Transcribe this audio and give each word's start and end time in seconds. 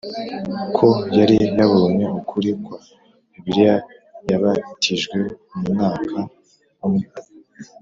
Ko 0.77 0.89
yari 1.17 1.37
yabonye 1.59 2.05
ukuri 2.19 2.49
kwa 2.63 2.77
bibiliya 3.31 3.75
yabatijwe 4.29 5.19
mu 5.55 5.61
mwaka 5.71 6.19
umwe 6.85 7.05